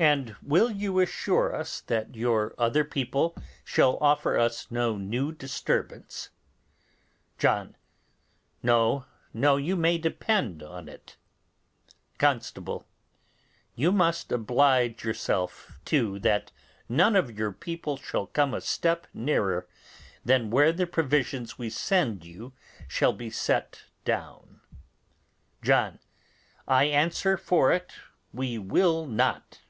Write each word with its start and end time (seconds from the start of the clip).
And 0.00 0.36
will 0.40 0.70
you 0.70 1.00
assure 1.00 1.52
us 1.52 1.80
that 1.80 2.14
your 2.14 2.54
other 2.56 2.84
people 2.84 3.36
shall 3.64 3.96
offer 4.00 4.38
us 4.38 4.70
no 4.70 4.96
new 4.96 5.32
disturbance? 5.32 6.30
John. 7.36 7.74
No, 8.62 9.06
no 9.34 9.56
you 9.56 9.74
may 9.74 9.98
depend 9.98 10.62
on 10.62 10.88
it. 10.88 11.16
Constable. 12.16 12.86
You 13.74 13.90
must 13.90 14.30
oblige 14.30 15.02
yourself, 15.02 15.80
too, 15.84 16.20
that 16.20 16.52
none 16.88 17.16
of 17.16 17.36
your 17.36 17.50
people 17.50 17.96
shall 17.96 18.28
come 18.28 18.54
a 18.54 18.60
step 18.60 19.08
nearer 19.12 19.66
than 20.24 20.48
where 20.50 20.70
the 20.72 20.86
provisions 20.86 21.58
we 21.58 21.70
send 21.70 22.24
you 22.24 22.52
shall 22.86 23.12
be 23.12 23.30
set 23.30 23.82
down. 24.04 24.60
John. 25.60 25.98
I 26.68 26.84
answer 26.84 27.36
for 27.36 27.72
it 27.72 27.94
we 28.32 28.58
will 28.58 29.04
not. 29.04 29.62